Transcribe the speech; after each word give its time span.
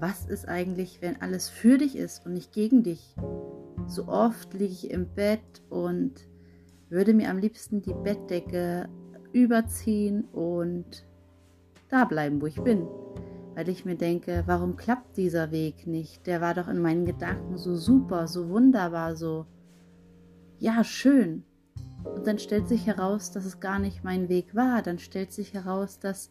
was 0.00 0.26
ist 0.26 0.48
eigentlich, 0.48 1.00
wenn 1.00 1.20
alles 1.20 1.48
für 1.48 1.78
dich 1.78 1.96
ist 1.96 2.26
und 2.26 2.32
nicht 2.32 2.52
gegen 2.52 2.82
dich? 2.82 3.14
So 3.86 4.08
oft 4.08 4.52
liege 4.54 4.72
ich 4.72 4.90
im 4.90 5.06
Bett 5.14 5.62
und 5.70 6.12
würde 6.88 7.14
mir 7.14 7.30
am 7.30 7.38
liebsten 7.38 7.82
die 7.82 7.94
Bettdecke 7.94 8.88
überziehen 9.32 10.24
und 10.32 11.06
da 11.88 12.04
bleiben, 12.04 12.40
wo 12.40 12.46
ich 12.46 12.60
bin. 12.62 12.86
Weil 13.54 13.68
ich 13.68 13.84
mir 13.84 13.96
denke, 13.96 14.42
warum 14.46 14.76
klappt 14.76 15.16
dieser 15.16 15.50
Weg 15.50 15.86
nicht? 15.86 16.26
Der 16.26 16.40
war 16.40 16.54
doch 16.54 16.68
in 16.68 16.80
meinen 16.80 17.06
Gedanken 17.06 17.56
so 17.56 17.76
super, 17.76 18.28
so 18.28 18.48
wunderbar, 18.48 19.16
so, 19.16 19.46
ja, 20.58 20.84
schön. 20.84 21.44
Und 22.04 22.26
dann 22.26 22.38
stellt 22.38 22.68
sich 22.68 22.86
heraus, 22.86 23.30
dass 23.30 23.44
es 23.44 23.60
gar 23.60 23.78
nicht 23.78 24.04
mein 24.04 24.28
Weg 24.28 24.54
war. 24.54 24.82
Dann 24.82 24.98
stellt 24.98 25.32
sich 25.32 25.54
heraus, 25.54 25.98
dass 25.98 26.30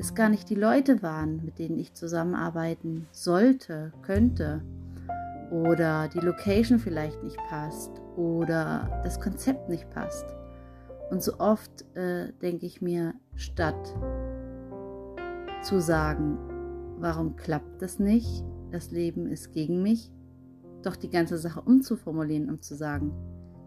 es 0.00 0.14
gar 0.14 0.30
nicht 0.30 0.48
die 0.48 0.54
Leute 0.54 1.02
waren, 1.02 1.44
mit 1.44 1.58
denen 1.58 1.78
ich 1.78 1.92
zusammenarbeiten 1.92 3.06
sollte, 3.12 3.92
könnte. 4.00 4.62
Oder 5.50 6.08
die 6.08 6.20
Location 6.20 6.78
vielleicht 6.78 7.22
nicht 7.22 7.36
passt. 7.48 7.90
Oder 8.16 9.02
das 9.04 9.20
Konzept 9.20 9.68
nicht 9.68 9.90
passt. 9.90 10.24
Und 11.10 11.22
so 11.22 11.38
oft 11.38 11.84
äh, 11.96 12.32
denke 12.40 12.64
ich 12.64 12.80
mir, 12.80 13.14
statt 13.36 13.94
zu 15.62 15.80
sagen, 15.80 16.38
warum 16.98 17.36
klappt 17.36 17.82
das 17.82 17.98
nicht, 17.98 18.42
das 18.70 18.90
Leben 18.92 19.26
ist 19.26 19.52
gegen 19.52 19.82
mich, 19.82 20.10
doch 20.82 20.96
die 20.96 21.10
ganze 21.10 21.36
Sache 21.36 21.60
umzuformulieren 21.60 22.48
und 22.48 22.64
zu 22.64 22.74
sagen, 22.74 23.12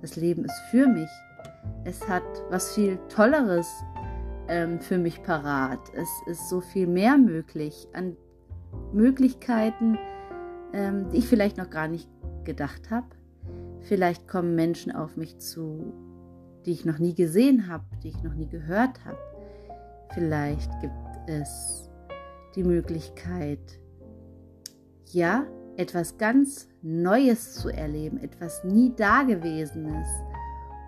das 0.02 0.16
Leben 0.16 0.45
ist 0.45 0.59
für 0.72 0.88
mich. 0.88 1.09
Es 1.84 2.08
hat 2.08 2.23
was 2.50 2.73
viel 2.73 2.98
Tolleres 3.09 3.68
ähm, 4.48 4.80
für 4.80 4.98
mich 4.98 5.24
parat. 5.24 5.80
Es 5.94 6.10
ist 6.28 6.50
so 6.50 6.62
viel 6.62 6.88
mehr 6.88 7.17
möglich 7.17 7.88
an 7.94 8.16
Möglichkeiten, 8.92 9.98
ähm, 10.73 11.09
die 11.09 11.17
ich 11.17 11.28
vielleicht 11.28 11.58
noch 11.58 11.70
gar 11.70 11.88
nicht 11.88 12.09
gedacht 12.44 12.92
habe. 12.92 13.08
Vielleicht 13.82 14.28
kommen 14.28 14.56
Menschen 14.56 14.92
auf 14.92 15.17
mich 15.17 15.40
zu, 15.40 15.94
die 16.66 16.72
ich 16.72 16.86
noch 16.86 17.00
nie 17.00 17.14
gesehen 17.14 17.67
habe, 17.67 17.86
die 18.02 18.09
ich 18.09 18.23
noch 18.23 18.34
nie 18.34 18.48
gehört 18.48 19.04
habe. 19.06 19.17
Vielleicht 20.14 20.72
gibt 20.82 20.94
es 21.28 21.89
die 22.56 22.64
Möglichkeit, 22.64 23.80
ja, 25.12 25.45
etwas 25.76 26.17
ganz 26.17 26.67
Neues 26.82 27.56
zu 27.56 27.70
erleben, 27.70 28.17
etwas 28.17 28.64
nie 28.64 28.94
Dagewesenes. 28.95 30.08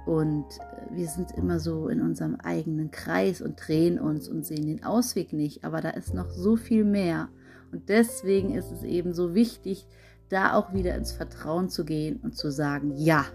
Und 0.05 0.45
äh, 0.59 0.95
wir 0.95 1.07
sind 1.07 1.31
immer 1.31 1.59
so 1.59 1.87
in 1.87 2.01
unserem 2.01 2.35
eigenen 2.35 2.91
Kreis 2.91 3.41
und 3.41 3.55
drehen 3.55 3.99
uns 3.99 4.29
und 4.29 4.45
sehen 4.45 4.67
den 4.67 4.83
Ausweg 4.83 5.33
nicht. 5.33 5.63
Aber 5.63 5.81
da 5.81 5.89
ist 5.89 6.13
noch 6.13 6.29
so 6.29 6.55
viel 6.55 6.83
mehr. 6.83 7.29
Und 7.71 7.89
deswegen 7.89 8.53
ist 8.53 8.71
es 8.71 8.83
eben 8.83 9.13
so 9.13 9.33
wichtig, 9.33 9.87
da 10.29 10.53
auch 10.53 10.73
wieder 10.73 10.95
ins 10.95 11.11
Vertrauen 11.11 11.69
zu 11.69 11.85
gehen 11.85 12.19
und 12.21 12.35
zu 12.35 12.51
sagen, 12.51 12.93
ja, 12.95 13.25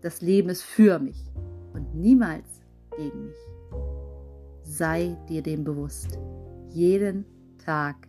das 0.00 0.20
Leben 0.20 0.48
ist 0.48 0.62
für 0.62 0.98
mich 0.98 1.30
und 1.72 1.94
niemals 1.94 2.46
gegen 2.96 3.26
mich. 3.26 3.36
Sei 4.64 5.16
dir 5.28 5.42
dem 5.42 5.64
bewusst. 5.64 6.18
Jeden 6.70 7.24
Tag. 7.64 8.08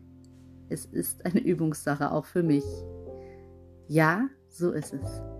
Es 0.69 0.85
ist 0.85 1.25
eine 1.25 1.39
Übungssache 1.43 2.11
auch 2.11 2.25
für 2.25 2.43
mich. 2.43 2.65
Ja, 3.87 4.27
so 4.49 4.71
ist 4.71 4.93
es. 4.93 5.32